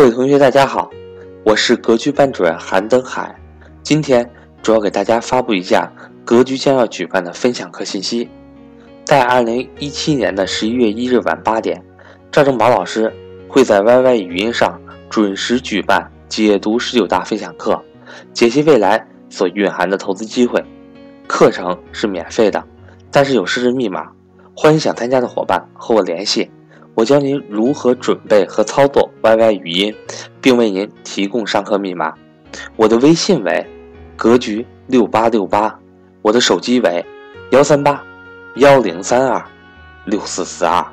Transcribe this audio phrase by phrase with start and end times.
[0.00, 0.90] 各位同学，大家好，
[1.44, 3.38] 我是格局班主任韩登海。
[3.82, 4.26] 今天
[4.62, 5.92] 主要给大家发布一下
[6.24, 8.26] 格局将要举办的分享课信息。
[9.04, 11.84] 在二零一七年的十一月一日晚八点，
[12.32, 13.12] 赵正宝老师
[13.46, 17.78] 会在 YY 语音上准时举办解读十九大分享课，
[18.32, 20.64] 解析未来所蕴含的投资机会。
[21.26, 22.64] 课程是免费的，
[23.10, 24.10] 但是有设置密码，
[24.56, 26.50] 欢迎想参加的伙伴和我联系。
[27.00, 29.94] 我教您如何准备和操作 YY 语音，
[30.38, 32.12] 并为您提供上课密码。
[32.76, 33.66] 我的微信为
[34.16, 35.80] 格局六八六八，
[36.20, 37.02] 我的手机为
[37.52, 38.04] 幺三八
[38.56, 39.42] 幺零三二
[40.04, 40.84] 六四四二。